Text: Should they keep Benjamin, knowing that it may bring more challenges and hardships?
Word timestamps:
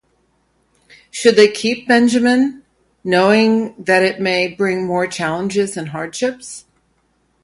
Should 1.11 1.35
they 1.35 1.47
keep 1.47 1.87
Benjamin, 1.87 2.63
knowing 3.03 3.75
that 3.77 4.01
it 4.01 4.19
may 4.19 4.47
bring 4.47 4.87
more 4.87 5.05
challenges 5.05 5.77
and 5.77 5.89
hardships? 5.89 6.65